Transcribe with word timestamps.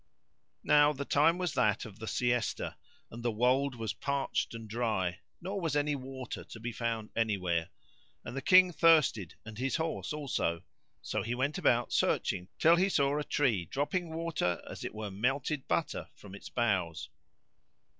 Now 0.63 0.93
the 0.93 1.05
time 1.05 1.37
was 1.37 1.53
that 1.53 1.85
of 1.85 1.99
the 1.99 2.07
siesta[FN#89] 2.07 2.73
and 3.11 3.21
the 3.21 3.31
wold 3.31 3.75
was 3.75 3.93
parched 3.93 4.55
and 4.55 4.67
dry, 4.67 5.19
nor 5.39 5.61
was 5.61 5.75
any 5.75 5.93
water 5.95 6.43
to 6.43 6.59
be 6.59 6.71
found 6.71 7.11
anywhere; 7.15 7.69
and 8.25 8.35
the 8.35 8.41
King 8.41 8.73
thirsted 8.73 9.35
and 9.45 9.59
his 9.59 9.75
horse 9.75 10.11
also; 10.11 10.63
so 11.03 11.21
he 11.21 11.35
went 11.35 11.59
about 11.59 11.93
searching 11.93 12.47
till 12.57 12.77
he 12.77 12.89
saw 12.89 13.19
a 13.19 13.23
tree 13.23 13.65
dropping 13.65 14.09
water, 14.11 14.59
as 14.67 14.83
it 14.83 14.95
were 14.95 15.11
melted 15.11 15.67
butter, 15.67 16.09
from 16.15 16.33
its 16.33 16.49
boughs. 16.49 17.09